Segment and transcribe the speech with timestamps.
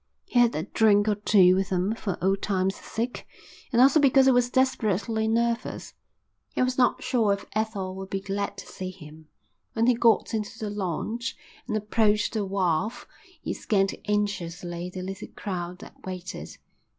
[0.25, 3.27] He had a drink or two with them for old times' sake,
[3.71, 5.93] and also because he was desperately nervous.
[6.55, 9.27] He was not sure if Ethel would be glad to see him.
[9.73, 11.37] When he got into the launch
[11.67, 13.07] and approached the wharf
[13.43, 16.57] he scanned anxiously the little crowd that waited.